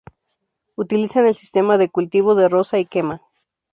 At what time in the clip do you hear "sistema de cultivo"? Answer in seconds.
1.35-2.33